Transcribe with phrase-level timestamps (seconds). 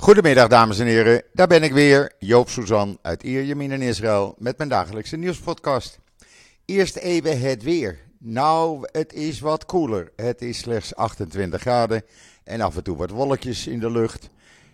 [0.00, 4.56] Goedemiddag dames en heren, daar ben ik weer, Joop Suzan uit Ierjemien in Israël met
[4.56, 5.98] mijn dagelijkse nieuwspodcast.
[6.64, 7.98] Eerst even het weer.
[8.18, 10.12] Nou, het is wat koeler.
[10.16, 12.02] Het is slechts 28 graden
[12.44, 14.28] en af en toe wat wolkjes in de lucht.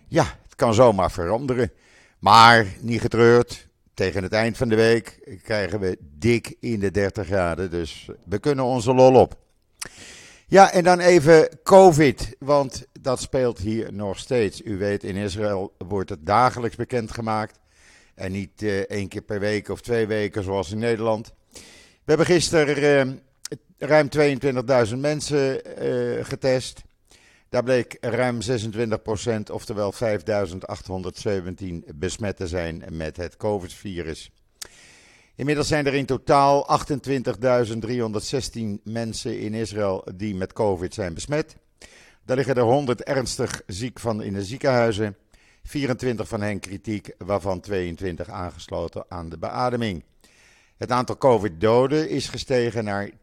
[0.07, 1.71] Ja, het kan zomaar veranderen.
[2.19, 7.25] Maar niet getreurd, tegen het eind van de week krijgen we dik in de 30
[7.25, 9.37] graden, dus we kunnen onze lol op.
[10.49, 14.61] Ja, en dan even COVID, want dat speelt hier nog steeds.
[14.65, 17.59] U weet, in Israël wordt het dagelijks bekendgemaakt.
[18.15, 21.33] En niet uh, één keer per week of twee weken zoals in Nederland.
[21.53, 21.59] We
[22.05, 23.15] hebben gisteren uh,
[23.77, 24.09] ruim
[24.89, 26.81] 22.000 mensen uh, getest.
[27.49, 30.05] Daar bleek ruim 26%, oftewel 5.817
[31.95, 34.31] besmet te zijn met het COVID-virus.
[35.37, 41.55] Inmiddels zijn er in totaal 28.316 mensen in Israël die met COVID zijn besmet.
[42.25, 45.17] Daar liggen er 100 ernstig ziek van in de ziekenhuizen.
[45.63, 50.03] 24 van hen kritiek, waarvan 22 aangesloten aan de beademing.
[50.77, 53.15] Het aantal COVID-doden is gestegen naar 10.882.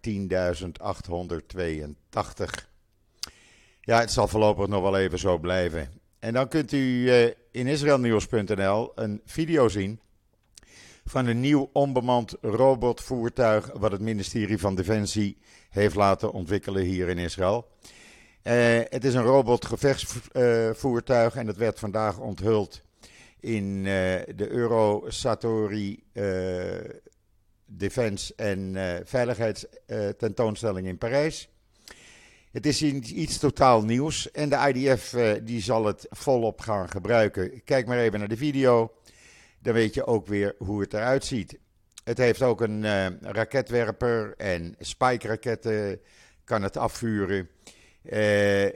[3.80, 5.89] Ja, het zal voorlopig nog wel even zo blijven.
[6.19, 10.00] En dan kunt u eh, in israelnieuws.nl een video zien
[11.05, 15.38] van een nieuw onbemand robotvoertuig wat het ministerie van Defensie
[15.70, 17.69] heeft laten ontwikkelen hier in Israël.
[18.42, 22.83] Uh, het is een robotgevechtsvoertuig uh, en dat werd vandaag onthuld
[23.41, 23.84] in uh,
[24.36, 26.02] de Eurosatori
[27.66, 31.48] Defense en Veiligheidstentoonstelling in Parijs.
[32.52, 37.64] Het is iets totaal nieuws en de IDF die zal het volop gaan gebruiken.
[37.64, 38.92] Kijk maar even naar de video
[39.65, 41.59] dan weet je ook weer hoe het eruit ziet.
[42.05, 46.01] Het heeft ook een uh, raketwerper en spike-raketten
[46.45, 47.48] kan het afvuren.
[48.03, 48.12] Uh,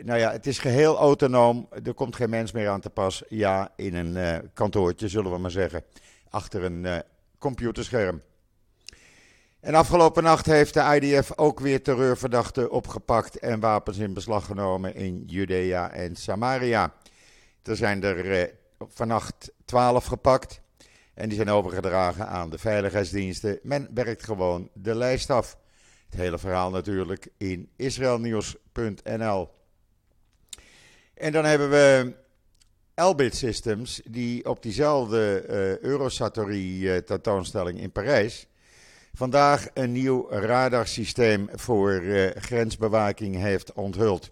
[0.02, 1.68] nou ja, het is geheel autonoom.
[1.84, 3.22] Er komt geen mens meer aan te pas.
[3.28, 5.84] Ja, in een uh, kantoortje, zullen we maar zeggen.
[6.30, 7.02] Achter een
[7.38, 8.22] computerscherm.
[9.60, 14.94] En afgelopen nacht heeft de IDF ook weer terreurverdachten opgepakt en wapens in beslag genomen
[14.94, 16.92] in Judea en Samaria.
[17.62, 20.60] Er zijn er vannacht twaalf gepakt.
[21.18, 23.58] En die zijn overgedragen aan de veiligheidsdiensten.
[23.62, 25.58] Men werkt gewoon de lijst af.
[26.08, 29.50] Het hele verhaal natuurlijk in israelnieuws.nl.
[31.14, 32.14] En dan hebben we
[32.94, 38.46] Elbit Systems, die op diezelfde uh, Eurosatory uh, tentoonstelling in Parijs
[39.12, 44.30] vandaag een nieuw radarsysteem voor uh, grensbewaking heeft onthuld.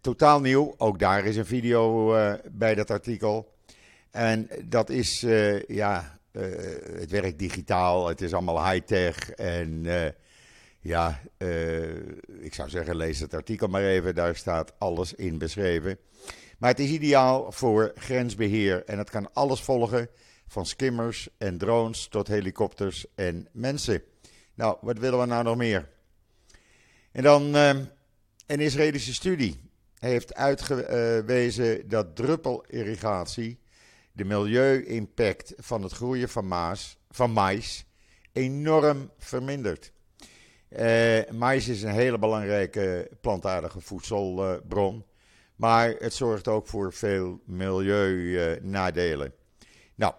[0.00, 2.14] totaal nieuw, ook daar is een video
[2.52, 3.53] bij dat artikel.
[4.14, 6.42] En dat is, uh, ja, uh,
[6.98, 9.30] het werkt digitaal, het is allemaal high-tech.
[9.30, 10.06] En uh,
[10.80, 11.20] ja,
[12.40, 15.98] ik zou zeggen, lees het artikel maar even, daar staat alles in beschreven.
[16.58, 20.08] Maar het is ideaal voor grensbeheer en het kan alles volgen,
[20.46, 24.02] van skimmers en drones tot helikopters en mensen.
[24.54, 25.88] Nou, wat willen we nou nog meer?
[27.12, 29.60] En dan een Israëlische studie
[29.98, 33.62] heeft uitgewezen dat druppelirrigatie
[34.14, 37.86] de milieu-impact van het groeien van, maas, van mais
[38.32, 39.92] enorm vermindert.
[40.68, 45.04] Uh, mais is een hele belangrijke plantaardige voedselbron,
[45.56, 49.34] maar het zorgt ook voor veel milieunadelen.
[49.94, 50.14] nou,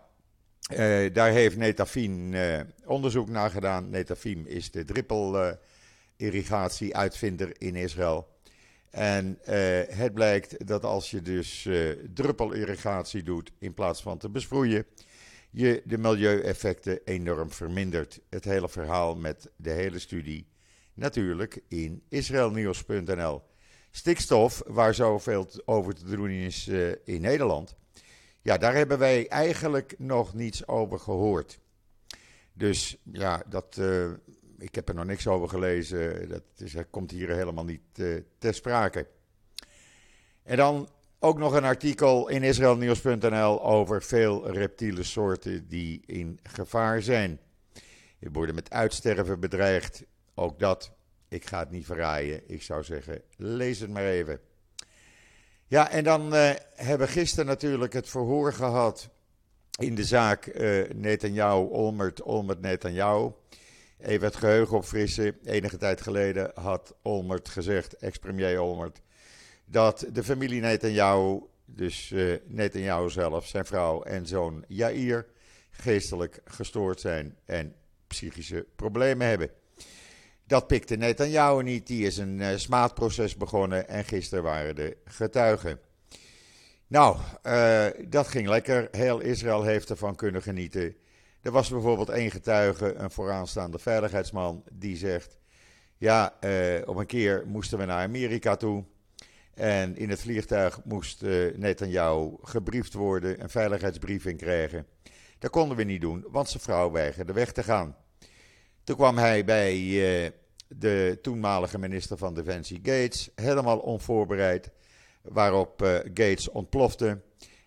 [0.72, 3.90] uh, daar heeft Netafim uh, onderzoek naar gedaan.
[3.90, 8.35] Netafim is de druppelirrigatie-uitvinder in Israël.
[8.96, 14.30] En uh, het blijkt dat als je dus uh, druppelirrigatie doet in plaats van te
[14.30, 14.86] besproeien,
[15.52, 18.20] je de milieueffecten enorm vermindert.
[18.30, 20.48] Het hele verhaal met de hele studie
[20.94, 23.42] natuurlijk in israelnieuws.nl.
[23.92, 27.76] Stikstof, waar zoveel over te doen is uh, in Nederland,
[28.42, 31.60] ja, daar hebben wij eigenlijk nog niets over gehoord.
[32.54, 33.82] Dus ja, dat
[34.66, 36.30] ik heb er nog niks over gelezen.
[36.30, 39.08] Dat is, komt hier helemaal niet uh, ter sprake.
[40.44, 40.90] En dan
[41.20, 47.40] ook nog een artikel in israelnieuws.nl over veel reptiele soorten die in gevaar zijn.
[48.20, 50.04] Die worden met uitsterven bedreigd.
[50.36, 50.92] Ook dat,
[51.28, 52.42] ik ga het niet verraaien.
[52.48, 54.40] Ik zou zeggen, lees het maar even.
[55.68, 59.10] Ja, en dan uh, hebben we gisteren natuurlijk het verhoor gehad
[59.80, 63.32] in de zaak uh, Netanyahu, Olmert, Olmert Netanyahu.
[64.00, 65.38] Even het geheugen opfrissen.
[65.44, 69.02] Enige tijd geleden had Olmert gezegd, ex-premier Olmert,
[69.66, 75.26] dat de familie Netanyahu, dus uh, Netanyahu zelf, zijn vrouw en zoon Jair,
[75.70, 77.76] geestelijk gestoord zijn en
[78.08, 79.50] psychische problemen hebben.
[80.48, 85.80] Dat pikte Netanyahu niet, die is een uh, smaadproces begonnen en gisteren waren de getuigen.
[86.88, 88.88] Nou, uh, dat ging lekker.
[88.92, 90.96] Heel Israël heeft ervan kunnen genieten.
[91.46, 95.38] Er was bijvoorbeeld één getuige, een vooraanstaande veiligheidsman, die zegt:
[95.98, 98.84] Ja, uh, op een keer moesten we naar Amerika toe.
[99.54, 104.88] En in het vliegtuig moest uh, Netanyahu gebriefd worden, een veiligheidsbriefing krijgen.
[105.40, 107.96] Dat konden we niet doen, want zijn vrouw weigerde weg te gaan.
[108.84, 110.30] Toen kwam hij bij uh,
[110.68, 114.72] de toenmalige minister van Defensie Gates, helemaal onvoorbereid,
[115.22, 117.22] waarop uh, Gates ontplofte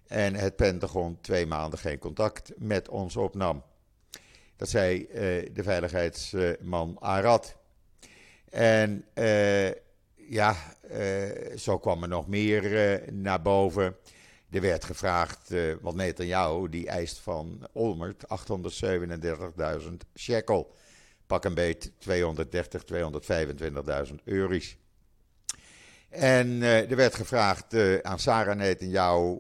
[0.06, 3.62] en het Pentagon twee maanden geen contact met ons opnam.
[4.58, 5.06] Dat zei
[5.52, 7.56] de veiligheidsman Arad.
[8.50, 9.05] En
[10.28, 10.56] ja,
[10.93, 13.96] uh, zo kwam er nog meer uh, naar boven.
[14.50, 18.25] Er werd gevraagd, uh, want Netanyahu die eist van Olmert
[19.82, 20.75] 837.000 shekel.
[21.26, 22.84] Pak een beet 230,
[24.08, 24.76] 225.000 euro's.
[26.08, 29.38] En er werd gevraagd aan Sarah Netanyahu,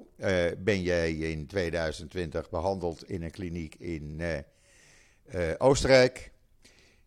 [0.58, 4.20] ben jij in 2020 behandeld in een kliniek in
[5.58, 6.32] Oostenrijk?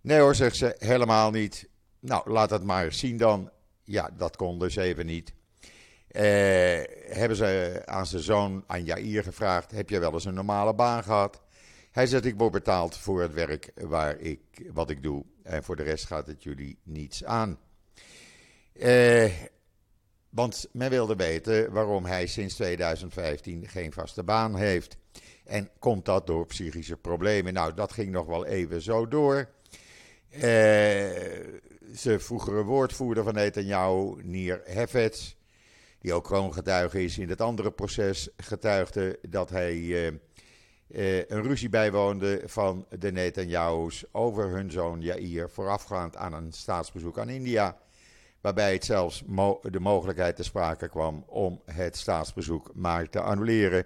[0.02, 1.70] Nee hoor, zegt ze, helemaal niet.
[2.00, 3.52] Nou, laat dat maar zien dan.
[3.84, 5.34] Ja, dat kon dus even niet.
[6.12, 6.22] Uh,
[7.16, 11.04] hebben ze aan zijn zoon, aan Jair, gevraagd: Heb je wel eens een normale baan
[11.04, 11.42] gehad?
[11.92, 14.40] Hij zegt: Ik word betaald voor het werk waar ik,
[14.74, 15.26] wat ik doe.
[15.44, 17.60] En voor de rest gaat het jullie niets aan.
[18.74, 19.32] Uh,
[20.30, 24.98] want men wilde weten waarom hij sinds 2015 geen vaste baan heeft.
[25.46, 27.54] En komt dat door psychische problemen?
[27.54, 29.50] Nou, dat ging nog wel even zo door.
[30.32, 30.42] Uh,
[31.92, 35.36] zijn vroegere woordvoerder van Netanyahu, Nier Hefetz,
[36.00, 41.44] die ook gewoon getuige is in het andere proces, getuigde dat hij uh, uh, een
[41.44, 47.78] ruzie bijwoonde van de Netanyahu's over hun zoon Yair, voorafgaand aan een staatsbezoek aan India.
[48.42, 49.24] Waarbij het zelfs
[49.62, 53.86] de mogelijkheid te sprake kwam om het staatsbezoek maar te annuleren.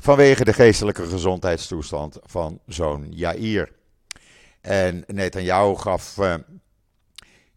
[0.00, 3.72] Vanwege de geestelijke gezondheidstoestand van zoon Yair.
[4.60, 6.34] En Netanyahu gaf uh,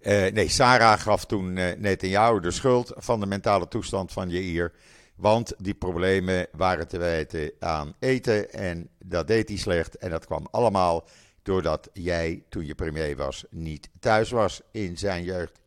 [0.02, 4.74] uh, nee, Sarah gaf toen uh, Netanyahu de schuld van de mentale toestand van Jair.
[5.16, 9.98] Want die problemen waren te wijten aan eten en dat deed hij slecht.
[9.98, 11.08] En dat kwam allemaal
[11.44, 15.60] doordat jij, toen je premier was, niet thuis was in zijn jeugd.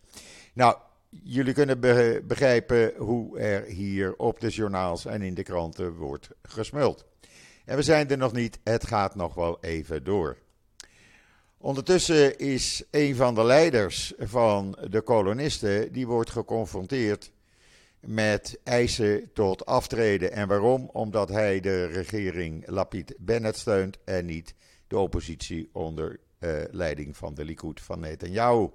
[0.55, 0.77] Nou,
[1.23, 6.29] jullie kunnen be begrijpen hoe er hier op de journaals en in de kranten wordt
[6.43, 7.05] gesmuld.
[7.65, 10.39] En we zijn er nog niet, het gaat nog wel even door.
[11.59, 17.33] Ondertussen is een van de leiders van de kolonisten, die wordt geconfronteerd
[18.01, 20.33] met eisen tot aftreden.
[20.33, 20.91] En waarom?
[20.93, 24.55] Omdat hij de regering Lapid Bennett steunt en niet
[24.87, 28.69] de oppositie onder uh, leiding van de Likud van Netanyahu.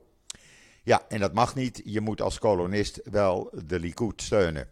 [0.90, 1.82] Ja, en dat mag niet.
[1.86, 4.68] Je moet als kolonist wel de Likud steunen.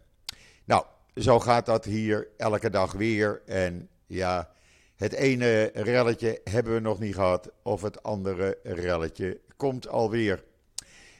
[0.64, 0.84] Nou,
[1.14, 3.42] zo gaat dat hier elke dag weer.
[3.46, 4.50] En ja,
[4.96, 10.44] het ene relletje hebben we nog niet gehad, of het andere relletje komt alweer.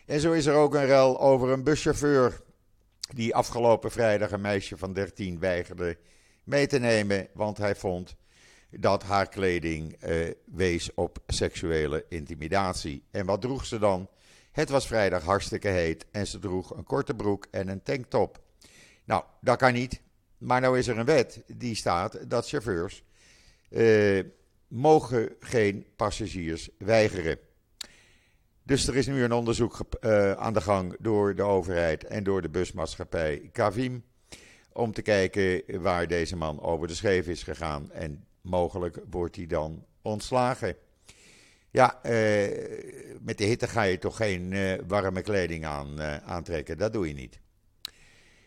[0.06, 2.40] En zo is er ook een rel over een buschauffeur
[3.14, 5.98] die afgelopen vrijdag een meisje van 13 weigerde
[6.44, 8.16] mee te nemen, want hij vond
[8.70, 13.02] dat haar kleding eh, wees op seksuele intimidatie.
[13.10, 14.08] En wat droeg ze dan?
[14.58, 18.42] Het was vrijdag hartstikke heet en ze droeg een korte broek en een tanktop.
[19.04, 20.00] Nou, dat kan niet.
[20.38, 23.02] Maar nou is er een wet die staat dat chauffeurs
[23.70, 24.24] uh,
[24.68, 27.38] mogen geen passagiers weigeren.
[28.62, 32.42] Dus er is nu een onderzoek uh, aan de gang door de overheid en door
[32.42, 34.04] de busmaatschappij Kavim.
[34.72, 37.90] Om te kijken waar deze man over de scheef is gegaan.
[37.92, 40.76] En mogelijk wordt hij dan ontslagen.
[41.70, 42.10] Ja, uh,
[43.20, 44.54] met de hitte ga je toch geen
[44.86, 46.78] warme kleding aan, aantrekken.
[46.78, 47.40] Dat doe je niet.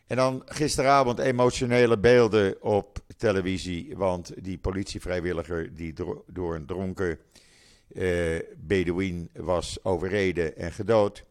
[0.07, 3.97] En dan gisteravond emotionele beelden op televisie.
[3.97, 5.93] Want die politievrijwilliger die
[6.27, 7.19] door een dronken
[7.93, 11.23] uh, Bedouin was overreden en gedood.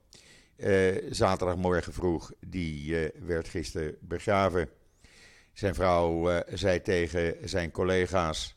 [1.11, 4.69] Zaterdagmorgen vroeg, die werd gisteren begraven.
[5.53, 8.57] Zijn vrouw zei tegen zijn collega's: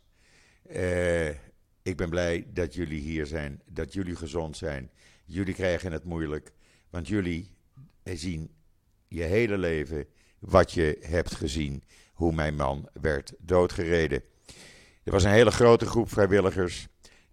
[1.83, 4.91] Ik ben blij dat jullie hier zijn, dat jullie gezond zijn.
[5.25, 6.51] Jullie krijgen het moeilijk,
[6.89, 7.55] want jullie
[8.03, 8.51] zien
[9.07, 10.05] je hele leven
[10.39, 14.23] wat je hebt gezien hoe mijn man werd doodgereden.
[15.03, 16.87] Er was een hele grote groep vrijwilligers.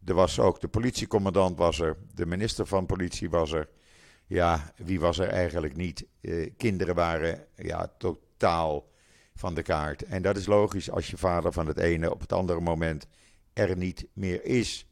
[0.05, 3.69] Er was ook de politiecommandant was er, de minister van politie was er.
[4.27, 6.07] Ja, wie was er eigenlijk niet?
[6.21, 8.89] Eh, kinderen waren ja, totaal
[9.35, 10.03] van de kaart.
[10.03, 13.07] En dat is logisch als je vader van het ene op het andere moment
[13.53, 14.87] er niet meer is.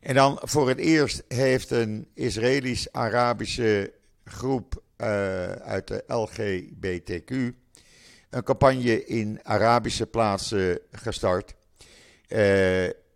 [0.00, 3.92] En dan voor het eerst heeft een Israëlisch-Arabische
[4.24, 5.06] groep uh,
[5.52, 7.32] uit de LGBTQ
[8.30, 11.54] een campagne in Arabische plaatsen gestart.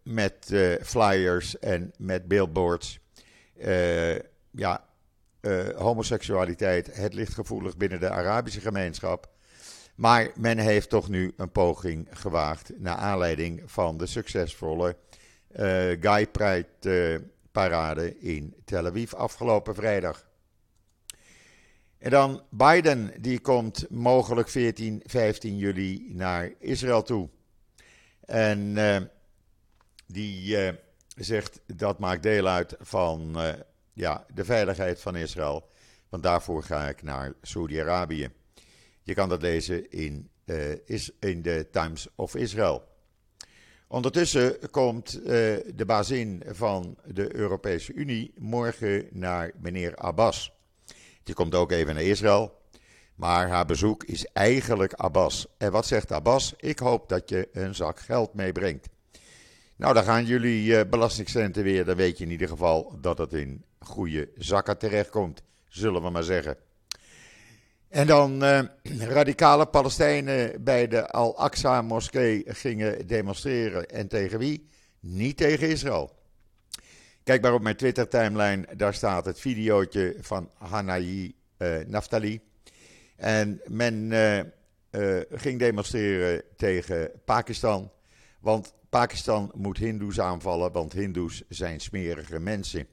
[0.02, 3.00] met flyers en met billboards.
[4.50, 4.84] ja,
[5.76, 9.37] homoseksualiteit, het ligt gevoelig binnen de Arabische gemeenschap.
[9.98, 14.96] Maar men heeft toch nu een poging gewaagd naar aanleiding van de succesvolle
[15.50, 15.60] uh,
[16.00, 20.28] Guy Pride parade in Tel Aviv afgelopen vrijdag.
[21.98, 27.28] En dan Biden, die komt mogelijk 14, 15 juli naar Israël toe.
[28.24, 28.96] En uh,
[30.06, 30.56] die
[31.16, 33.36] zegt dat maakt deel uit van
[33.92, 35.68] ja, de veiligheid van Israël.
[36.08, 38.30] Want daarvoor ga ik naar Saudi-Arabië.
[39.08, 40.30] Je kan dat lezen in,
[40.84, 42.84] is in de Times of Israel.
[43.86, 45.26] Ondertussen komt uh,
[45.74, 50.52] de bazin van de Europese Unie morgen naar meneer Abbas.
[51.22, 52.60] Die komt ook even naar Israël.
[53.14, 55.46] Maar haar bezoek is eigenlijk Abbas.
[55.58, 56.54] En wat zegt Abbas?
[56.56, 58.88] Ik hoop dat je een zak geld meebrengt.
[59.76, 61.84] Nou, dan gaan jullie uh, belastingcenten weer.
[61.84, 65.42] Dan weet je in ieder geval dat het in goede zakken terechtkomt.
[65.68, 66.56] Zullen we maar zeggen.
[67.88, 68.60] En dan uh,
[69.16, 73.88] radicale Palestijnen bij de Al-Aqsa-moskee gingen demonstreren.
[73.88, 74.68] En tegen wie?
[75.00, 76.16] Niet tegen Israël.
[77.22, 82.40] Kijk maar op mijn Twitter-timeline, daar staat het videootje van Hanayi uh, Naftali.
[83.16, 83.94] En men
[84.90, 87.90] uh, ging demonstreren tegen Pakistan.
[88.40, 92.86] Want Pakistan moet Hindoes aanvallen, want Hindoes zijn smerige mensen.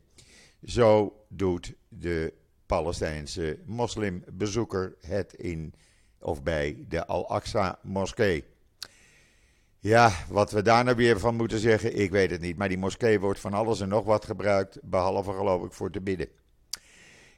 [0.64, 2.34] Zo doet de
[2.66, 5.74] Palestijnse moslimbezoeker het in
[6.20, 8.44] of bij de Al-Aqsa moskee.
[9.80, 12.58] Ja, wat we daar nou weer van moeten zeggen, ik weet het niet.
[12.58, 16.02] Maar die moskee wordt van alles en nog wat gebruikt, behalve geloof ik voor te
[16.02, 16.28] bidden.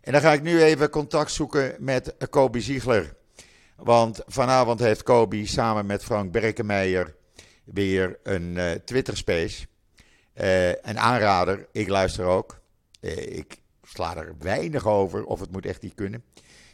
[0.01, 3.15] En dan ga ik nu even contact zoeken met Kobi Ziegler.
[3.75, 7.15] Want vanavond heeft Kobi samen met Frank Berkenmeijer
[7.63, 9.67] weer een uh, Twitter-space.
[10.35, 12.59] Uh, een aanrader, ik luister ook.
[13.01, 13.57] Uh, ik
[13.97, 16.23] sla er weinig over of het moet echt niet kunnen.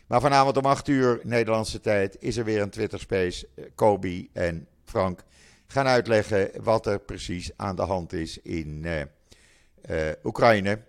[0.08, 3.48] Maar vanavond om 8 uur Nederlandse tijd is er weer een Twitter Space.
[3.76, 5.24] Kobi en Frank
[5.68, 10.80] gaan uitleggen wat er precies aan de hand is in uh, uh, Oekraïne.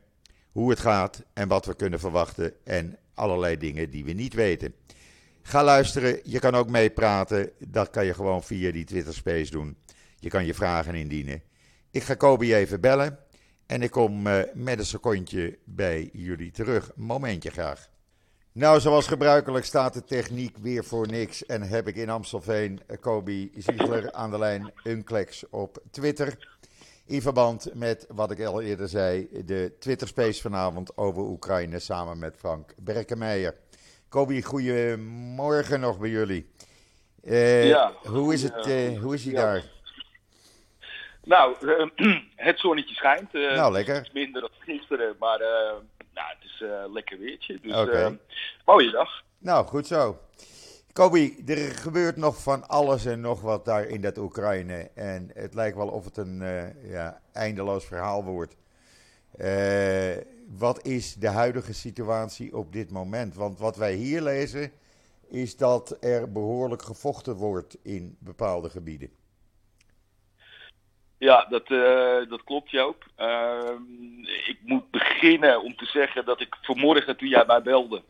[0.53, 2.53] Hoe het gaat en wat we kunnen verwachten.
[2.65, 4.75] En allerlei dingen die we niet weten.
[5.43, 6.21] Ga luisteren.
[6.23, 7.51] Je kan ook meepraten.
[7.59, 9.77] Dat kan je gewoon via die Twitter Space doen.
[10.19, 11.43] Je kan je vragen indienen.
[11.91, 13.24] Ik ga Kobi even bellen.
[13.67, 16.93] En ik kom uh, met een secondje bij jullie terug.
[16.95, 17.89] Momentje graag.
[18.53, 21.47] Nou, zoals gebruikelijk staat de techniek weer voor niks.
[21.47, 26.59] En heb ik in Amstelveen uh, Kobi Ziegler aan de lijn Unclex op Twitter.
[27.07, 32.37] In verband met wat ik al eerder zei, de Twitter-space vanavond over Oekraïne samen met
[32.37, 33.55] Frank Berkenmeijer.
[34.09, 36.51] Kobi, goedemorgen nog bij jullie.
[37.23, 38.67] Uh, ja, hoe is het,
[39.01, 39.41] hoe is hij ja.
[39.41, 39.73] daar?
[41.25, 41.87] Nou, uh,
[42.37, 43.35] het zonnetje schijnt.
[43.35, 43.95] Uh, nou, lekker.
[43.95, 45.47] Het is minder dan gisteren, maar uh,
[46.15, 47.59] nou, het is lekker weertje.
[47.63, 48.19] Dus okay.
[48.65, 49.23] mooie dag.
[49.39, 50.19] Nou, goed zo.
[50.93, 54.91] Kobi, er gebeurt nog van alles en nog wat daar in dat Oekraïne.
[54.95, 56.43] En het lijkt wel of het een
[56.83, 58.57] ja, eindeloos verhaal wordt.
[60.59, 63.35] wat is de huidige situatie op dit moment?
[63.35, 64.73] Want wat wij hier lezen
[65.29, 69.11] is dat er behoorlijk gevochten wordt in bepaalde gebieden.
[71.25, 73.05] Ja, dat, uh, dat klopt Joop.
[73.21, 73.71] Uh,
[74.47, 78.03] ik moet beginnen om te zeggen dat ik vanmorgen toen jij mij belde,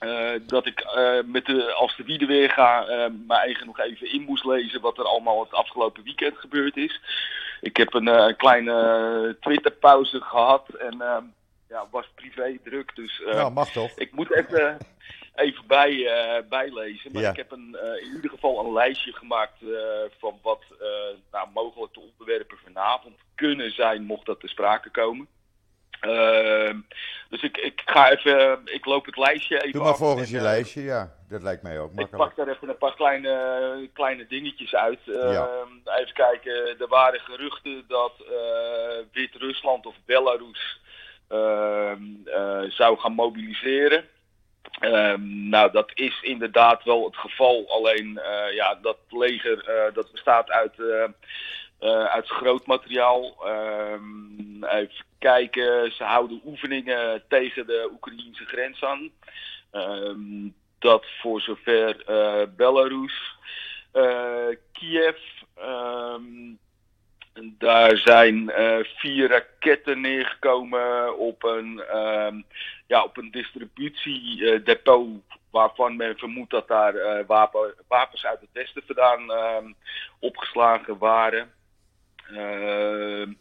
[0.00, 0.84] uh, dat ik
[1.24, 2.84] met de, als de wiede weer ga,
[3.26, 7.00] mijn eigen nog even in moest lezen wat er allemaal het afgelopen weekend gebeurd is.
[7.60, 11.24] Ik heb een, kleine Twitter-pauze gehad en ehm,
[11.68, 12.96] ja, was privé druk.
[12.96, 13.90] Dus nou, mag toch?
[13.96, 14.78] ik moet even,
[15.40, 17.12] even bij, uh, bijlezen.
[17.12, 19.78] Maar ik heb een, uh, in ieder geval een lijstje gemaakt uh,
[20.18, 20.62] van wat
[21.30, 25.28] nou, mogelijk de onderwerpen vanavond kunnen zijn, mocht dat te sprake komen.
[26.00, 26.78] Ehm,
[27.28, 30.82] dus ik, ik ga even, ik loop het lijstje even Doe maar volgens je lijstje,
[30.82, 31.14] ja.
[31.28, 32.12] Dat lijkt mij ook makkelijk.
[32.12, 34.98] Ik pak daar even een paar kleine, kleine dingetjes uit.
[35.04, 35.48] Ja.
[35.84, 38.12] Even kijken, er waren geruchten dat
[39.12, 40.80] Wit-Rusland of Belarus
[41.28, 42.02] ehm,
[42.68, 44.04] zou gaan mobiliseren.
[44.80, 47.64] Um, nou, dat is inderdaad wel het geval.
[47.68, 53.36] Alleen, uh, ja, dat leger uh, dat bestaat uit, uh, uit groot materiaal.
[53.46, 59.10] Um, even kijken, ze houden oefeningen tegen de Oekraïnse grens aan.
[59.72, 62.04] Um, dat voor zover
[62.56, 63.36] Belarus.
[64.72, 65.18] Kiev.
[67.42, 68.52] Daar zijn
[68.96, 71.82] vier raketten neergekomen op een
[72.86, 79.32] ja, op een distributiedepot waarvan men vermoedt dat daar wapen, wapens uit het westen vandaan
[79.32, 79.72] ehm,
[80.18, 81.52] opgeslagen waren.
[82.28, 83.32] Ehm,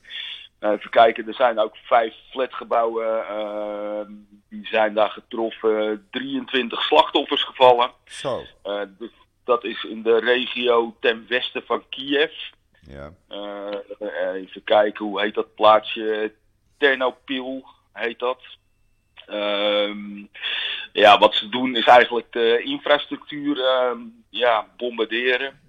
[0.59, 4.11] nou, even kijken, er zijn ook vijf flatgebouwen ehm,
[4.49, 6.07] die zijn daar getroffen.
[6.11, 7.91] 23 slachtoffers gevallen.
[8.05, 8.43] Zo.
[8.87, 9.11] dus
[9.43, 12.31] dat is in de regio ten westen van Kiev.
[12.89, 13.13] Ja.
[14.33, 16.33] even kijken, hoe heet dat plaatsje?
[16.77, 18.41] Ternopil heet dat.
[19.27, 20.25] Ehm,
[20.93, 25.59] ja, wat ze doen is eigenlijk de infrastructuur ehm, ja, bombarderen.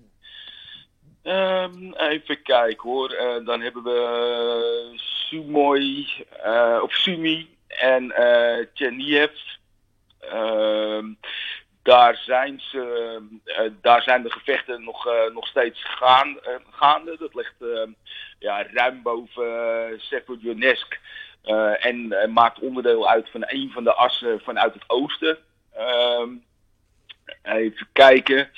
[1.23, 3.13] Um, even kijken hoor.
[3.13, 6.07] Uh, dan hebben we Sumoy,
[6.47, 8.65] uh, of Sumi en uh.
[11.83, 13.23] Daar, zijn ze,
[13.81, 16.39] daar zijn de gevechten nog, nog steeds gaan,
[16.71, 17.17] gaande.
[17.19, 17.55] Dat ligt
[18.39, 21.01] ja, ruim boven Severodonetsk.
[21.79, 25.39] En maakt onderdeel uit van een van de assen vanuit het oosten.
[25.77, 26.27] Uh,
[27.43, 28.51] even kijken.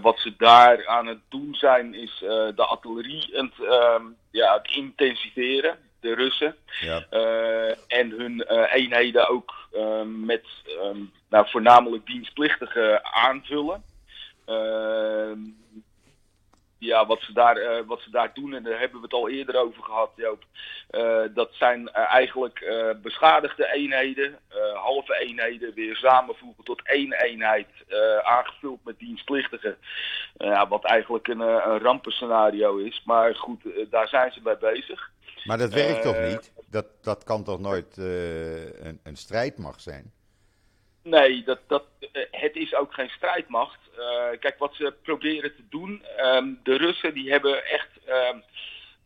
[0.00, 2.18] wat ze daar aan het doen zijn, is
[2.54, 6.56] de artillerie het, ehm, ja, het intensiveren, de Russen.
[6.80, 7.06] Ja.
[7.88, 10.44] en hun eenheden ook ehm, met
[11.28, 13.84] nou, voornamelijk dienstplichtigen aanvullen
[16.78, 19.28] ja, wat ze, daar, uh, wat ze daar doen, en daar hebben we het al
[19.28, 20.44] eerder over gehad, Joop.
[20.90, 24.38] Uh, dat zijn uh, eigenlijk beschadigde eenheden,
[24.74, 27.68] halve eenheden, weer samenvoegen tot één eenheid,
[28.22, 29.76] aangevuld met dienstplichtigen.
[30.36, 33.02] ja, wat eigenlijk een, een rampenscenario is.
[33.04, 35.10] Maar goed, daar zijn ze bij bezig.
[35.44, 36.52] Maar dat werkt toch niet?
[36.70, 40.12] Dat, dat kan toch nooit een, een strijdmacht zijn?
[41.08, 43.78] Nee, dat, dat, eh, het is ook geen strijdmacht.
[43.98, 48.36] Uh, kijk, wat ze proberen te doen, um, de Russen die hebben echt, um,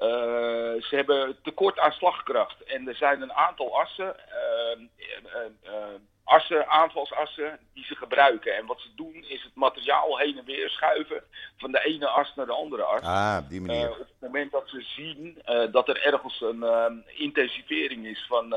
[0.01, 2.63] uh, ze hebben tekort aan slagkracht.
[2.63, 5.81] En er zijn een aantal assen, uh,
[6.25, 8.57] assen, aanvalsassen, die ze gebruiken.
[8.57, 11.23] En wat ze doen is het materiaal heen en weer schuiven
[11.57, 13.03] van de ene as naar de andere as.
[13.03, 13.91] Ah, op die manier.
[13.91, 18.55] op het moment dat ze zien dat er ergens een intensivering is van,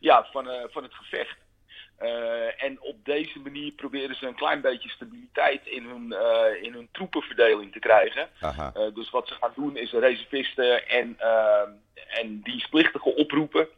[0.00, 1.36] ja, van, van het gevecht.
[2.02, 6.72] Uh, en op deze manier proberen ze een klein beetje stabiliteit in hun, uh, in
[6.72, 8.28] hun troepenverdeling te krijgen.
[8.42, 11.18] Uh, dus wat ze gaan doen is reservisten en,
[12.08, 13.68] en dienstplichtigen oproepen.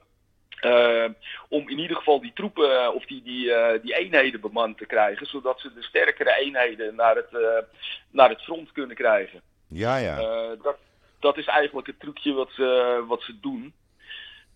[1.49, 3.53] om in ieder geval die troepen of die, die,
[3.83, 7.65] die eenheden bemand te krijgen, zodat ze de sterkere eenheden naar het,
[8.11, 9.41] naar het front kunnen krijgen.
[9.69, 10.17] Ja, ja.
[10.63, 10.77] dat,
[11.21, 13.75] dat is eigenlijk het trucje wat ze, wat ze doen.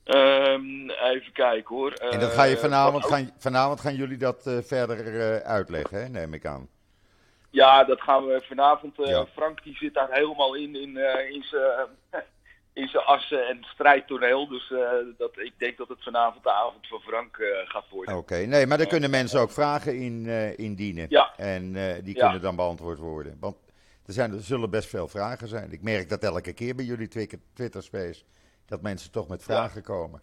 [0.04, 1.92] Um, even kijken hoor.
[1.92, 6.02] En dat ga je eh, vanavond, gaan, vanavond gaan jullie dat uh, verder uh, uitleggen,
[6.02, 6.08] hè?
[6.08, 6.68] neem ik aan.
[7.50, 8.96] Ja, dat gaan we vanavond.
[8.96, 9.26] Ja.
[9.26, 10.96] Frank die zit daar helemaal in, in,
[11.32, 11.88] in zijn
[12.72, 14.48] in zijn assen en strijdtoneel.
[14.48, 14.72] Dus
[15.18, 18.16] dat, ik denk dat het vanavond de avond van Frank gaat worden.
[18.16, 21.06] Oké, nee, maar dan kunnen mensen ook vragen in, indienen.
[21.08, 21.32] Ja.
[21.36, 23.36] En die kunnen dan beantwoord worden.
[23.40, 23.56] Want
[24.06, 25.72] er, zijn, er zullen best veel vragen zijn.
[25.72, 27.08] Ik merk dat elke keer bij jullie
[27.54, 28.22] Twitter Space
[28.66, 30.22] dat mensen toch met vragen komen.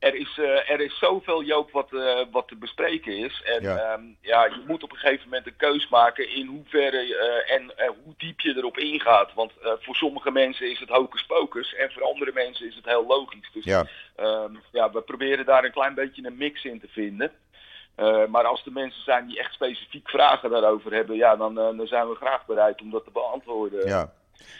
[0.00, 3.42] Er is, uh, er is zoveel, Joop, wat, uh, wat te bespreken is.
[3.44, 3.92] En ja.
[3.92, 4.44] Um, ja.
[4.44, 7.72] je moet op een gegeven moment een keus maken in hoeverre uh, en
[8.04, 9.34] hoe diep je erop ingaat.
[9.34, 13.06] Want voor sommige mensen is het hocus pocus en voor andere mensen is het heel
[13.06, 13.50] logisch.
[13.52, 13.86] Dus ja.
[14.16, 17.32] Um, ja, we proberen daar een klein beetje een mix in te vinden.
[18.28, 22.08] maar als er mensen zijn die echt specifiek vragen daarover hebben, ja, dan, dan zijn
[22.08, 23.88] we graag bereid om dat te beantwoorden.
[23.88, 24.12] Ja.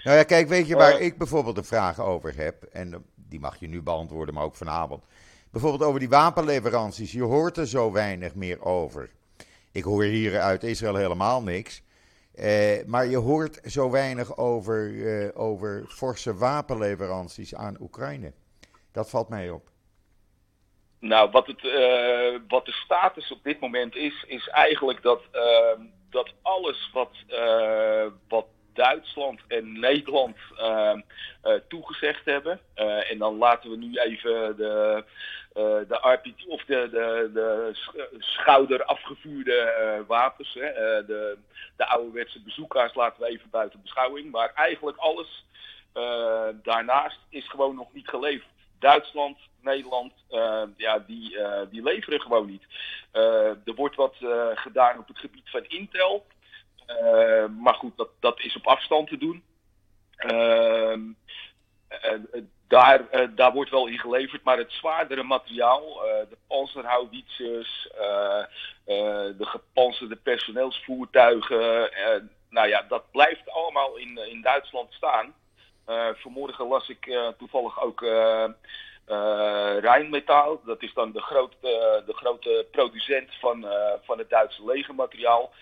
[0.05, 2.63] Nou ja, kijk, weet je waar uh, ik bijvoorbeeld een vraag over heb?
[2.63, 5.05] En die mag je nu beantwoorden, maar ook vanavond.
[5.51, 7.13] Bijvoorbeeld over die wapenleveranties.
[7.13, 9.11] Je hoort er zo weinig meer over.
[9.73, 11.83] Ik hoor hier uit Israël helemaal niks.
[12.35, 18.33] Uh, maar je hoort zo weinig over, uh, over forse wapenleveranties aan Oekraïne.
[18.93, 19.69] Dat valt mij op.
[20.99, 25.23] Nou, wat, het, uh, wat de status op dit moment is, is eigenlijk dat,
[26.11, 27.11] dat alles wat,
[28.29, 30.93] wat Duitsland en Nederland uh,
[31.69, 32.61] toegezegd hebben.
[32.77, 35.05] Uh, en dan laten we nu even de,
[35.89, 37.71] de RPG of de, de, de
[38.19, 41.39] schouder afgevuurde wapens, hè, de,
[41.77, 44.31] de ouderwetse bezoekers laten we even buiten beschouwing.
[44.31, 45.45] Maar eigenlijk alles
[46.63, 48.49] daarnaast is gewoon nog niet geleverd.
[48.79, 50.13] Duitsland, Nederland,
[50.77, 51.37] ja, die,
[51.71, 52.63] die leveren gewoon niet.
[53.65, 54.17] er wordt wat
[54.55, 56.25] gedaan op het gebied van Intel.
[56.99, 59.43] Uh, maar goed, dat, dat is op afstand te doen.
[60.17, 60.95] Uh,
[62.69, 67.89] daar, uh, daar wordt wel in geleverd, maar het zwaardere materiaal, de panzerhouwitsers,
[68.85, 71.91] de gepanzerde personeelsvoertuigen,
[72.49, 75.35] nou ja, dat blijft allemaal in, in Duitsland staan.
[76.15, 78.01] vanmorgen las ik toevallig ook
[79.81, 83.67] Rijnmetaal, dat is dan de grote, de grote producent van,
[84.03, 85.53] van het Duitse legermateriaal.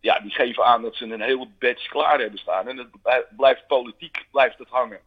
[0.00, 2.68] Ja, die geven aan dat ze een hele batch klaar hebben staan.
[2.68, 5.00] En het blijft politiek blijft het hangen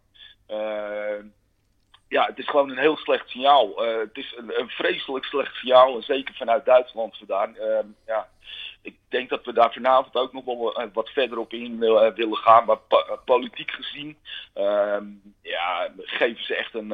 [2.09, 3.85] ja, het is gewoon een heel slecht signaal.
[3.85, 7.55] Uh, het is een, vreselijk slecht signaal, en zeker vanuit Duitsland vandaan.
[7.59, 8.27] Uh, ja,
[8.81, 12.13] ik denk dat we daar vanavond ook nog wel eh, wat verder op in uh,
[12.13, 12.65] willen gaan.
[12.65, 12.77] Maar
[13.25, 14.17] politiek gezien
[14.53, 15.05] ehm,
[15.41, 16.91] ja, geven ze echt een,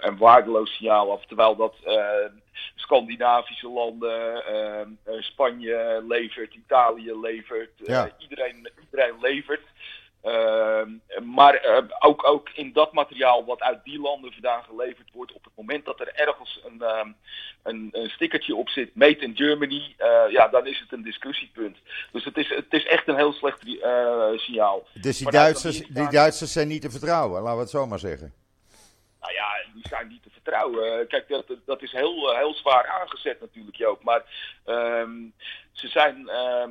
[0.00, 1.26] een waardeloos signaal af.
[1.26, 1.74] Terwijl dat
[2.74, 4.88] Scandinavische landen, ehm,
[5.20, 7.80] Spanje levert, Italië levert,
[8.18, 9.62] iedereen, iedereen levert.
[10.24, 10.90] Ehm,
[11.34, 15.44] maar uh, ook, ook in dat materiaal wat uit die landen vandaan geleverd wordt, op
[15.44, 17.00] het moment dat er ergens een, uh,
[17.62, 21.76] een, een, stickertje op zit, made in Germany, uh, ja, dan is het een discussiepunt.
[22.12, 24.86] Dus het is, het is echt een heel slecht eh, signaal.
[24.92, 28.32] Dus die Duitsers, die Duitsers zijn niet te vertrouwen, laten we het zo maar zeggen.
[29.20, 31.06] Nou ja, die zijn niet te vertrouwen.
[31.06, 34.02] Kijk, dat, dat is heel, heel zwaar aangezet natuurlijk, Joop.
[34.02, 34.22] Maar
[34.66, 35.34] um,
[35.72, 36.70] ze zijn ehm,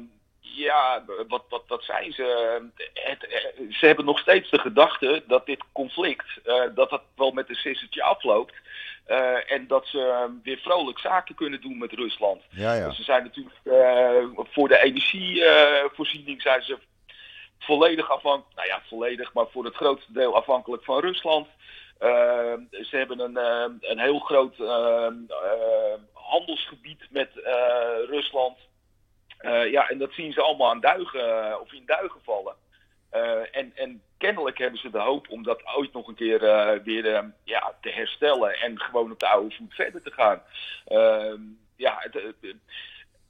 [0.56, 2.60] ja, wat, wat, wat zijn ze?
[2.94, 3.28] Het,
[3.70, 7.56] ze hebben nog steeds de gedachte dat dit conflict, uh, dat dat wel met een
[7.56, 8.54] sissertje afloopt.
[9.08, 12.42] Uh, en dat ze weer vrolijk zaken kunnen doen met Rusland.
[12.50, 12.88] Ja, ja.
[12.88, 16.78] Dus ze zijn natuurlijk uh, voor de energievoorziening zijn ze
[17.60, 21.48] volledig afhankelijk, nou ja, volledig, maar voor het grootste deel afhankelijk van Rusland.
[22.70, 23.38] ze hebben een,
[23.82, 24.56] een heel groot
[26.14, 27.30] handelsgebied met
[28.08, 28.58] Rusland.
[29.44, 32.56] Uh, ja, en dat zien ze allemaal aan duigen, uh, of in duigen vallen.
[33.14, 36.40] Uh, en, en kennelijk hebben ze de hoop om dat ooit nog een keer
[36.84, 40.42] weer ja, te herstellen en gewoon op de oude voet verder te gaan.
[40.86, 41.42] Ehm,
[41.76, 42.36] ja, het,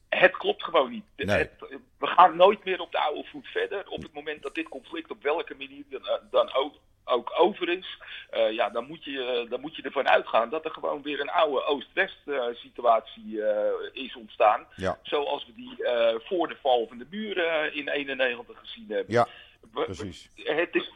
[0.09, 1.05] het, klopt gewoon niet.
[1.15, 1.37] Nee.
[1.37, 1.51] Het,
[1.99, 3.87] we gaan nooit meer op de oude voet verder.
[3.87, 7.97] Op het moment dat dit conflict op welke manier dan, dan ook ook over is,
[8.33, 11.29] uh, ja, dan moet, je, dan moet je ervan uitgaan dat er gewoon weer een
[11.29, 13.47] oude Oost-West uh, situatie uh,
[13.91, 14.65] is ontstaan.
[14.75, 14.99] Ja.
[15.03, 15.75] Zoals we die
[16.23, 19.13] voor de val van de muren in 91 gezien hebben.
[19.13, 19.27] Ja,
[19.71, 20.29] precies.
[20.35, 20.91] Het is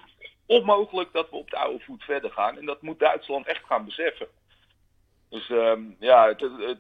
[0.46, 3.86] onmogelijk dat we op de oude voet verder gaan en dat moet Duitsland echt gaan
[3.86, 4.28] beseffen.
[5.30, 6.80] Dus um, ja, het, het,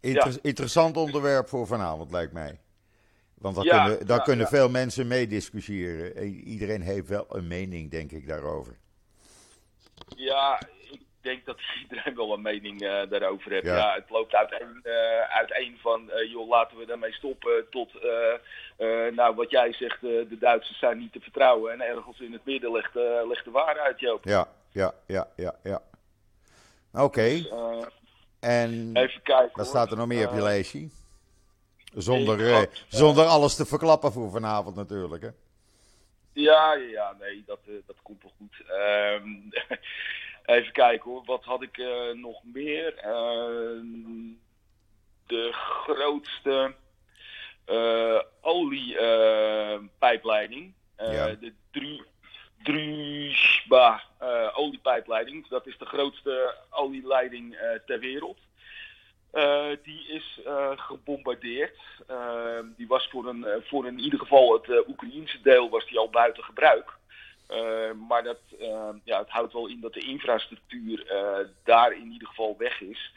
[0.00, 0.38] Inter ja.
[0.42, 2.60] Interessant onderwerp voor vanavond lijkt mij.
[3.40, 4.50] Want daar ja, kunnen, daar ja, kunnen ja.
[4.50, 6.24] veel mensen mee discussiëren.
[6.26, 8.76] Iedereen heeft wel een mening, denk ik, daarover.
[10.16, 13.64] Ja, ik denk dat iedereen wel een mening uh, daarover heeft.
[13.64, 13.94] Ja.
[13.94, 17.92] het loopt uiteen, uh, uiteen van, uh, joh, laten we daarmee stoppen, tot,
[19.14, 21.72] nou, wat jij zegt, de Duitsers zijn niet te vertrouwen.
[21.72, 22.94] En ergens in het midden ligt,
[23.28, 24.24] ligt de waarheid, Joop.
[24.24, 25.82] Ja, ja, ja, ja, ja.
[26.92, 27.02] Oké.
[27.02, 27.36] Okay.
[27.36, 27.48] Dus,
[28.40, 30.88] en even kijken, wat staat er nog meer op je lijstje?
[31.94, 35.28] Zonder, eh, zonder alles te verklappen voor vanavond natuurlijk, hè?
[36.32, 38.62] Ja, ja, nee, dat, uh, dat komt wel goed.
[39.22, 39.48] Um,
[40.56, 42.94] even kijken hoor, wat had ik uh, nog meer?
[42.96, 43.02] Uh,
[45.26, 46.74] de grootste
[48.40, 51.26] oliepijpleiding, ja.
[51.26, 52.04] de Dru
[52.62, 54.02] Druzhba
[54.54, 55.48] oliepijpleiding.
[55.48, 58.38] Dat is de grootste olieleiding ter wereld.
[59.32, 61.78] Uh, die is uh, gebombardeerd.
[62.10, 66.10] Uh, die was voor een, voor in ieder geval het Oekraïense deel was die al
[66.10, 66.98] buiten gebruik.
[68.08, 68.38] maar dat,
[69.04, 71.06] ja, het houdt wel in dat de infrastructuur
[71.64, 73.12] daar in ieder geval weg is.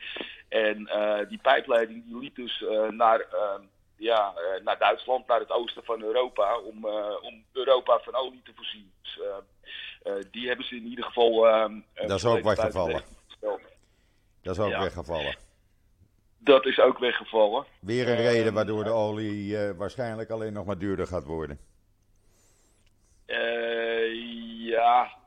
[0.50, 0.90] En
[1.30, 3.26] die pijpleiding die liep dus naar,
[3.96, 6.86] ja, naar Duitsland, naar het oosten van Europa, om,
[7.22, 8.92] om Europa van olie te voorzien.
[9.02, 9.20] Dus,
[10.32, 11.42] die hebben ze in ieder geval.
[11.94, 13.02] dat is ook weggevallen.
[14.42, 14.80] Dat is ook ja.
[14.80, 15.36] weggevallen.
[16.44, 17.66] Dat is ook weggevallen.
[17.80, 21.60] Weer een reden waardoor de olie uh, waarschijnlijk alleen nog maar duurder gaat worden.
[23.28, 24.14] Uh,
[24.68, 25.18] ja,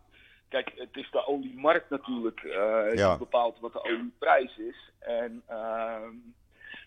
[0.49, 2.53] kijk, het is de oliemarkt natuurlijk uh,
[2.95, 3.09] ja.
[3.09, 4.91] die bepaalt wat de olieprijs is.
[4.99, 6.15] En ehm,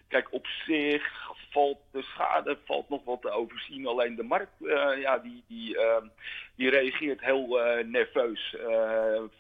[0.10, 3.88] kijk, op zich valt de schade valt nog wat te overzien.
[3.88, 5.96] Alleen de markt, uh, ja, die, die, uh,
[6.56, 8.56] die reageert heel uh, nerveus.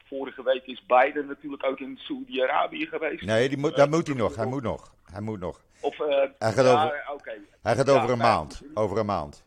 [0.07, 3.25] vorige week is Biden natuurlijk ook in Saudi-Arabië geweest.
[3.25, 4.35] Nee, die moet, daar moet hij nog.
[4.35, 4.93] Hij moet nog.
[5.11, 5.61] Hij moet nog.
[5.81, 7.39] Of, hij gaat ja, over, okay.
[7.61, 8.61] hij gaat ja, over een maand.
[8.73, 9.43] Over een maand.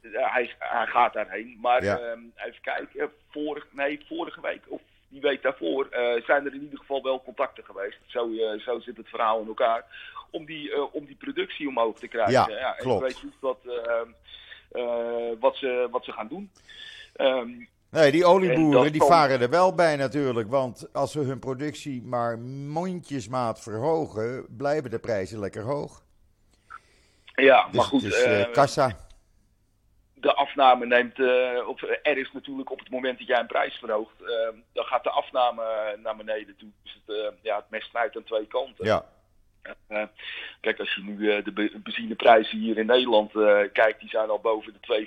[0.00, 1.58] Hij, hij gaat daarheen.
[1.60, 1.98] Maar Ja.
[1.98, 3.10] ehm, even kijken.
[3.30, 4.80] Vorig, nee, vorige week of
[5.12, 7.98] die week daarvoor eh, zijn er in ieder geval wel contacten geweest.
[8.06, 9.84] Zo, eh, zo zit het verhaal in elkaar.
[10.30, 12.32] Om die, eh, om die productie omhoog te krijgen.
[12.32, 13.02] Ja, en klopt.
[13.02, 13.58] ik weet niet wat,
[15.40, 16.50] wat, ze, wat ze gaan doen.
[17.16, 17.50] Ehm,
[17.90, 20.50] Nee, die En olieboeren die varen er wel bij natuurlijk.
[20.50, 26.02] Want als ze hun productie maar mondjesmaat verhogen, blijven de prijzen lekker hoog.
[27.34, 28.14] ja, Dus maar goed.
[28.14, 28.96] eh, kassa.
[30.22, 31.18] De, af, afname neemt,
[31.66, 34.14] of er is natuurlijk op het moment dat jij een prijs verhoogt,
[34.72, 36.70] dan gaat de afname naar beneden toe.
[36.82, 38.84] Dus het, ja, het mes snijdt aan twee kanten.
[38.84, 39.04] Ja.
[39.88, 40.02] Uh,
[40.60, 44.38] kijk, als je nu uh, de benzineprijzen hier in Nederland uh, kijkt, die zijn al
[44.38, 45.06] boven de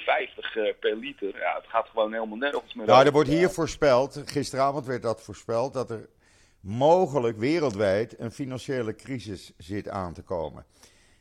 [0.73, 1.37] 2,50 per liter.
[1.37, 2.85] Ja, het gaat gewoon helemaal nergens meer.
[2.85, 6.09] Nou, er wordt hier voorspeld, gisteravond werd dat voorspeld, dat er
[6.61, 10.65] mogelijk wereldwijd een financiële crisis zit aan te komen.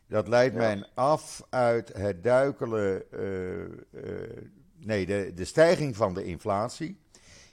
[0.08, 0.60] Dat leidt ja.
[0.60, 3.02] mij af uit het duikelen,
[4.78, 7.02] nee, de, de stijging van de inflatie.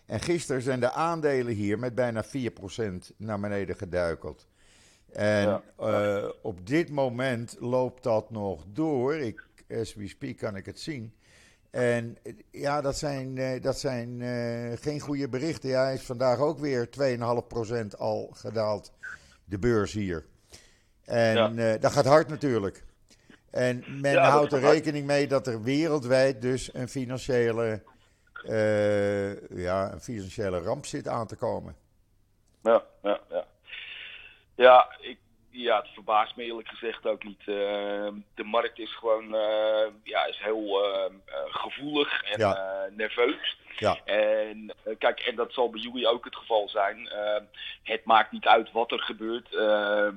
[0.06, 2.30] En gisteren zijn de aandelen hier met bijna 4%
[3.18, 4.48] naar beneden geduikeld.
[5.12, 9.16] En uh, op dit moment loopt dat nog door.
[9.16, 11.14] Ik, as we speak kan ik het zien.
[11.70, 12.18] En
[12.52, 15.70] ja, dat zijn, dat zijn uh, geen goede berichten.
[15.70, 18.92] Ja, hij is vandaag ook weer 2,5% al gedaald,
[19.46, 20.26] de beurs hier.
[21.06, 21.78] En ja.
[21.78, 22.84] dat gaat hard natuurlijk.
[23.52, 27.84] En men ja, houdt er rekening mee dat er wereldwijd dus een financiële,
[29.50, 31.76] ja, een financiële ramp zit aan te komen.
[32.64, 33.46] Ja, ja, ja.
[34.56, 35.18] Ja, ik,
[35.50, 37.40] ja, het verbaast me eerlijk gezegd ook niet.
[37.40, 41.14] Uh, de markt is gewoon uh, ja, is heel uh,
[41.50, 42.40] gevoelig en
[42.96, 43.60] nerveus.
[43.78, 43.98] Ja.
[44.06, 47.10] En kijk, en dat zal bij jullie ook het geval zijn.
[47.84, 49.56] het maakt niet uit wat er gebeurt.
[49.56, 50.16] Ehm,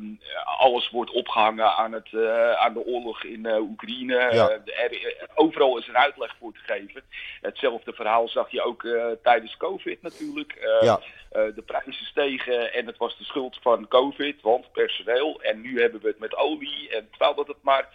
[0.59, 2.15] alles wordt opgehangen aan, het,
[2.57, 4.15] aan de oorlog in Oekraïne.
[4.15, 4.51] Ja.
[4.51, 7.03] Er, overal is een uitleg voor te geven.
[7.41, 8.87] Hetzelfde verhaal zag je ook
[9.23, 10.79] tijdens COVID natuurlijk.
[10.81, 11.01] ja.
[11.31, 15.43] de prijzen stegen en het was de schuld van COVID, want personeel.
[15.43, 16.89] En nu hebben we het met olie.
[16.89, 17.89] En terwijl dat het maar.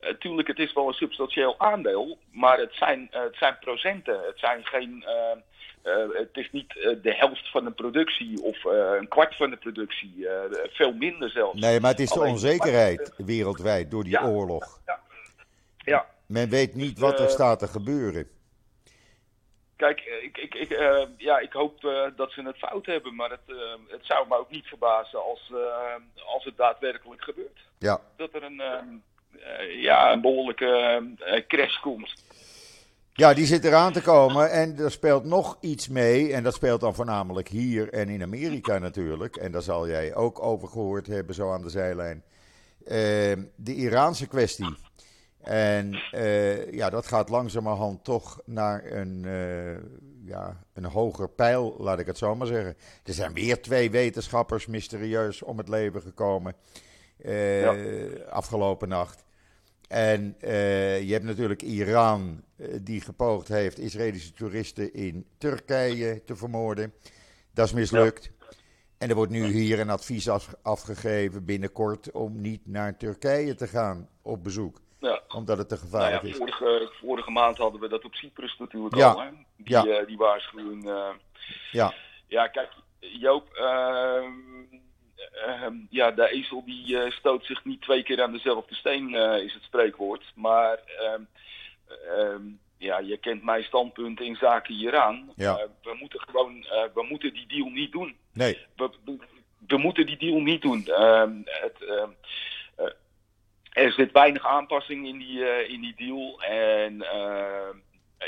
[0.00, 4.20] Natuurlijk, het is wel een substantieel aandeel, maar het zijn, het zijn procenten.
[4.26, 5.04] Het zijn geen.
[5.06, 5.36] Uh,
[5.84, 9.56] uh, het is niet uh, de helft van de productie of een kwart van de
[9.56, 10.26] productie.
[10.70, 11.60] veel minder zelfs.
[11.60, 14.80] Nee, maar het is de Alleen onzekerheid wereldwijd door die ja, oorlog.
[14.86, 15.00] Ja,
[15.76, 16.06] ja.
[16.26, 18.28] Men weet niet wat er staat te gebeuren.
[19.76, 23.30] Kijk, ik, ik, ik, uh, ja, ik hoop uh, dat ze het fout hebben, maar
[23.30, 23.56] het, uh,
[23.88, 25.52] het zou me ook niet verbazen als,
[26.26, 27.58] als het daadwerkelijk gebeurt.
[27.78, 28.00] Ja.
[28.16, 28.62] Dat er een,
[29.80, 31.02] ja, een behoorlijke
[31.48, 32.14] crash komt.
[33.12, 36.32] Ja, die zit eraan te komen en er speelt nog iets mee.
[36.32, 39.36] En dat speelt dan voornamelijk hier en in Amerika natuurlijk.
[39.36, 42.22] En daar zal jij ook over gehoord hebben, zo aan de zijlijn.
[43.56, 44.76] de Iraanse kwestie.
[45.40, 46.02] En
[46.70, 49.26] ja, dat gaat langzamerhand toch naar een,
[50.24, 52.76] ja, een hoger pijl, laat ik het zo maar zeggen.
[53.04, 56.54] Er zijn weer twee wetenschappers mysterieus om het leven gekomen
[57.24, 58.24] uh, ja.
[58.24, 59.24] afgelopen nacht.
[59.88, 62.44] En je hebt natuurlijk Iran,
[62.80, 66.94] die gepoogd heeft Israëlische toeristen in Turkije te vermoorden.
[67.54, 68.24] Dat is mislukt.
[68.24, 68.46] Ja.
[68.98, 73.66] En er wordt nu hier een advies af, afgegeven binnenkort om niet naar Turkije te
[73.66, 74.80] gaan op bezoek.
[74.98, 75.22] Ja.
[75.28, 76.38] Omdat het te gevaarlijk nou ja, is.
[76.38, 79.10] Vorige, vorige maand hadden we dat op Cyprus natuurlijk ja.
[79.10, 79.20] al.
[79.20, 79.30] Hè?
[79.56, 79.86] Die, ja.
[79.86, 80.86] uh, die waarschuwing.
[80.88, 81.08] Uh,
[81.70, 81.94] ja.
[82.26, 83.48] ja, kijk, Joop.
[83.54, 84.22] Uh,
[85.90, 89.54] ja, de ezel die eh, stoot zich niet twee keer aan dezelfde steen, eh, is
[89.54, 90.32] het spreekwoord.
[90.34, 92.42] Maar ehm,
[92.76, 95.32] ja, je kent mijn standpunt in zaken Iran.
[95.36, 95.66] Ja.
[95.82, 98.16] we moeten gewoon, we moeten die deal niet doen.
[98.32, 98.58] Nee.
[98.76, 99.18] We, we,
[99.66, 100.86] we moeten die deal niet doen.
[100.86, 102.10] Ehm, het, ehm,
[103.72, 106.42] er zit weinig aanpassing in die, in die deal.
[106.42, 106.96] En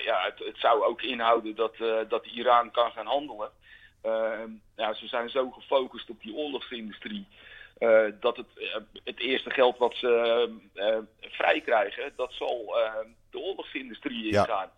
[0.04, 1.76] ja, het, het, zou ook inhouden dat,
[2.08, 3.50] dat Iran kan gaan handelen.
[4.76, 7.26] Ja, ze zijn zo gefocust op die oorlogsindustrie.
[8.20, 8.46] dat het,
[9.04, 10.50] het eerste geld wat ze
[11.20, 12.74] vrij krijgen, dat zal
[13.30, 14.70] de oorlogsindustrie ingaan.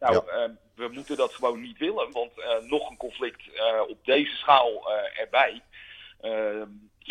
[0.00, 0.10] Ja.
[0.10, 0.56] Nou, ja.
[0.74, 2.32] we moeten dat gewoon niet willen, want
[2.68, 3.42] nog een conflict
[3.88, 5.62] op deze schaal erbij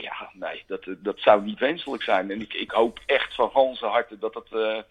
[0.01, 2.31] ja, nee, dat, dat zou niet wenselijk zijn.
[2.31, 4.81] En ik, ik hoop echt van ganse harte dat, dat, uh,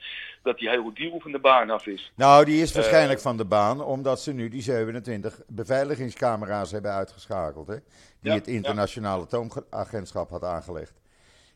[0.42, 2.12] dat die hele deal van de baan af is.
[2.14, 6.92] Nou, die is waarschijnlijk uh, van de baan, omdat ze nu die 27 beveiligingscamera's hebben
[6.92, 7.66] uitgeschakeld.
[7.66, 7.77] Hè,
[8.21, 11.01] die ja, het internationale atoomagentschap had aangelegd.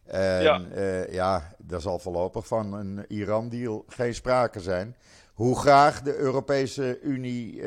[0.07, 4.97] En ja, uh, ja daar zal voorlopig van een Iran-deal geen sprake zijn.
[5.35, 7.63] Hoe graag de Europese Unie,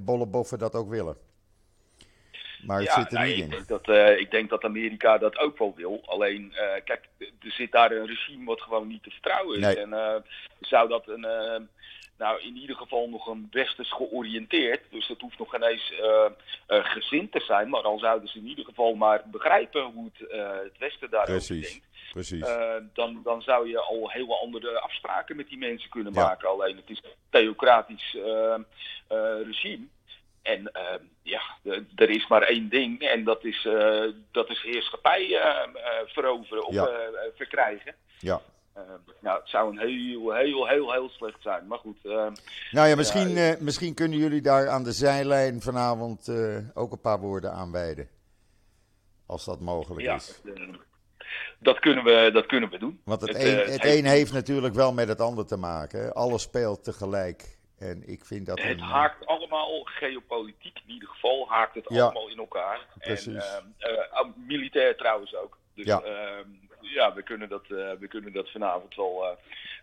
[0.00, 1.16] bolleboffen dat ook willen.
[2.62, 3.50] Maar het ja, zit er niet ik in.
[3.50, 6.02] Denk dat, uh, ik denk dat Amerika dat ook wel wil.
[6.04, 9.64] Alleen, uh, kijk, er zit daar een regime wat gewoon niet te vertrouwen is.
[9.64, 9.76] Nee.
[9.76, 10.14] En uh,
[10.60, 11.20] zou dat een,
[12.18, 15.92] nou in ieder geval nog een westers georiënteerd, dus dat hoeft nog geen eens
[16.66, 20.30] gezind te zijn, maar al zouden ze in ieder geval maar begrijpen hoe het,
[20.62, 21.70] het westen daarover Precies.
[21.70, 21.88] denkt.
[22.12, 22.48] Precies.
[22.94, 26.22] dan, dan zou je al hele andere afspraken met die mensen kunnen Ja.
[26.22, 26.48] maken.
[26.48, 28.16] Alleen het is een theocratisch
[29.44, 29.86] regime.
[30.42, 31.40] En uh, ja,
[31.94, 35.76] er is maar één ding en dat is, uh, dat is heerschappij uh,
[36.06, 36.88] veroveren of Ja.
[37.34, 37.94] verkrijgen.
[38.18, 38.40] Ja.
[39.20, 41.66] nou, het zou een heel, heel, heel, heel slecht zijn.
[41.66, 42.02] Maar goed.
[42.70, 46.32] nou ja, misschien, misschien kunnen jullie daar aan de zijlijn vanavond
[46.74, 48.08] ook een paar woorden aan wijden.
[49.26, 50.40] Als dat mogelijk ja, is.
[51.58, 53.00] dat, kunnen we, dat kunnen we doen.
[53.04, 56.12] Want het, het, een, het een heeft natuurlijk wel met het ander te maken.
[56.12, 57.58] Alles speelt tegelijk.
[57.80, 62.38] En ik vind dat het haakt allemaal, geopolitiek in ieder geval, haakt het allemaal in
[62.38, 62.86] elkaar.
[62.98, 63.56] Precies.
[63.56, 65.58] En, uh, militair trouwens ook.
[65.74, 66.48] Dus ja, ehm,
[66.80, 69.38] ja we, kunnen dat, uh, we kunnen dat vanavond wel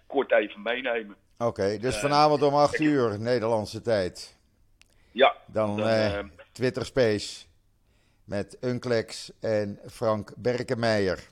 [0.08, 1.16] kort even meenemen.
[1.38, 4.38] Oké, dus vanavond om 8 uur Nederlandse tijd.
[5.12, 5.36] Ja.
[5.46, 7.46] Dan, dan ehm, Twitter Space
[8.24, 11.30] met Unclex en Frank Berkenmeijer.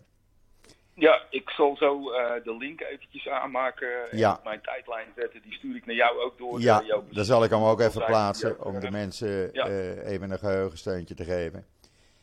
[0.98, 4.40] Ja, ik zal zo uh, de link eventjes aanmaken en ja.
[4.44, 5.42] mijn tijdlijn zetten.
[5.42, 6.62] Die stuur ik naar jou ook door.
[6.62, 9.70] Ja, uh, dan zal ik hem ook even plaatsen om de mensen ja.
[9.70, 11.66] uh, even een geheugensteuntje te geven.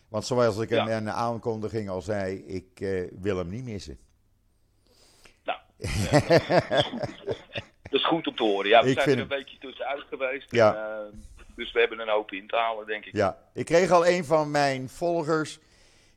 [0.09, 0.89] Want zoals ik ja.
[0.89, 3.99] in de aankondiging al zei, ik wil hem niet missen.
[5.45, 5.59] Nou,
[7.83, 8.69] dat is goed om te horen.
[8.69, 10.51] Ja, we ik zijn er een beetje tussenuit geweest.
[10.51, 10.75] Ja.
[10.75, 13.17] En, dus we hebben een hoop in te halen, denk ik.
[13.17, 15.59] Ja, ik kreeg al een van mijn volgers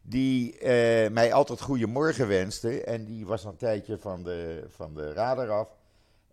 [0.08, 2.84] die uh, mij altijd goedemorgen wenste.
[2.84, 5.70] En die was een tijdje van de, van de radar af.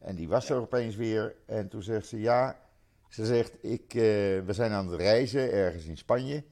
[0.01, 1.35] En die was er opeens weer.
[1.47, 2.57] En toen zegt ze, ja,
[3.09, 4.03] ze zegt, ik, uh,
[4.41, 6.45] we zijn aan het reizen ergens in Spanje.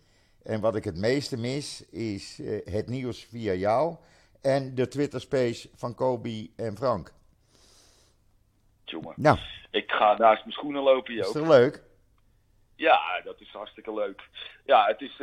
[0.42, 3.96] En wat ik het meeste mis is uh, het nieuws via jou
[4.42, 7.12] en de Twitter space van Kobe en Frank.
[8.84, 9.38] Jongen, nou.
[9.70, 11.26] ik ga naast mijn schoenen lopen, Joop.
[11.26, 11.82] Is dat leuk?
[12.76, 14.22] Ja, dat is hartstikke leuk.
[14.64, 15.20] Ja, het is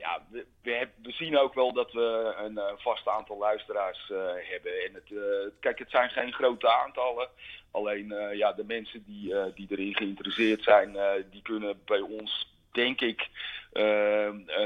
[0.00, 4.10] nou ja, we, we, we, zien ook wel dat we een uh, vast aantal luisteraars
[4.12, 4.72] uh, hebben.
[4.84, 5.20] En het, uh,
[5.60, 7.28] kijk, het zijn geen grote aantallen.
[7.70, 10.96] Alleen ja, de mensen die, die erin geïnteresseerd zijn,
[11.30, 13.28] die kunnen bij ons, denk ik,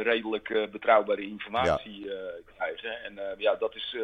[0.02, 2.14] redelijk betrouwbare informatie ja.
[2.54, 3.04] krijgen.
[3.04, 3.96] En ja, dat is,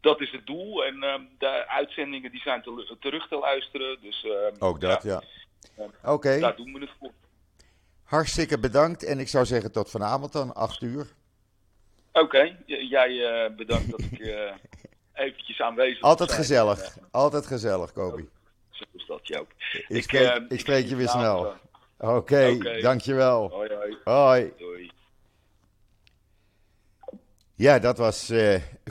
[0.00, 0.84] dat is het doel.
[0.84, 1.00] En
[1.38, 3.98] de uitzendingen die zijn te, terug te luisteren.
[4.00, 4.26] Dus,
[4.58, 5.22] ook dat, ja.
[5.76, 6.12] ja.
[6.12, 6.38] Oké.
[6.38, 7.12] Daar doen we het voor.
[8.04, 11.06] Hartstikke bedankt en ik zou zeggen tot vanavond dan, 8 uur.
[12.12, 14.52] Oké, jij uh, bedankt dat ik uh,
[15.14, 16.10] eventjes aanwezig was.
[16.10, 18.28] Altijd gezellig, en, altijd gezellig, Kobi.
[18.70, 19.52] Zo is dat, Joop.
[19.72, 21.54] Ik, ik, spreek, ik spreek je weer snel.
[21.98, 22.80] Oké, okay, okay.
[22.80, 23.50] dankjewel.
[23.50, 23.96] Hoi, hoi.
[24.04, 24.52] Hoi.
[24.58, 24.90] Doei.
[27.54, 28.32] Ja, dat was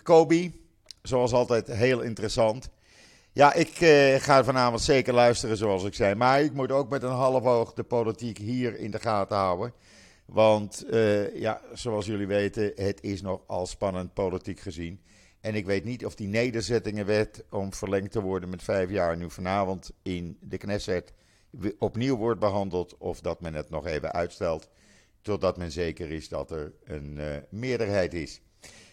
[0.03, 0.61] Kobi.
[1.01, 2.69] Zoals altijd heel interessant.
[3.35, 6.15] Ja, ik uh, ga vanavond zeker luisteren, zoals ik zei.
[6.15, 9.73] Maar ik moet ook met een half oog de politiek hier in de gaten houden.
[10.25, 15.01] Want, uh, ja, zoals jullie weten, het is nogal spannend politiek gezien.
[15.41, 19.29] En ik weet niet of die nederzettingenwet om verlengd te worden met vijf jaar nu
[19.29, 21.13] vanavond in de Knesset
[21.79, 22.97] opnieuw wordt behandeld.
[22.97, 24.69] Of dat men het nog even uitstelt,
[25.21, 28.41] totdat men zeker is dat er een uh, meerderheid is.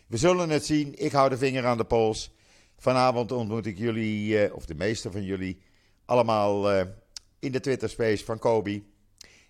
[0.06, 0.94] We zullen het zien.
[0.98, 2.32] Ik hou de vinger aan de pols.
[2.80, 5.60] Vanavond ontmoet ik jullie, uh, of de meeste van jullie,
[6.04, 6.82] allemaal uh,
[7.38, 8.82] in de Twitter-space van Kobe.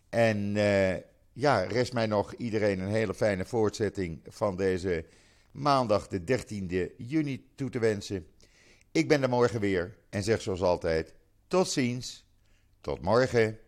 [0.08, 0.94] En uh,
[1.32, 5.04] ja, rest mij nog iedereen een hele fijne voortzetting van deze
[5.50, 8.26] maandag, de 13e juni, toe te wensen.
[8.92, 11.14] Ik ben er morgen weer en zeg zoals altijd:
[11.46, 12.26] tot ziens,
[12.80, 13.58] tot morgen.